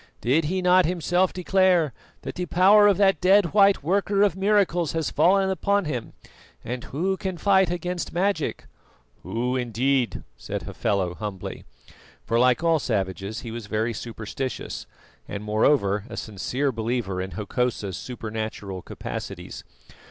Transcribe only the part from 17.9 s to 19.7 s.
supernatural capacities.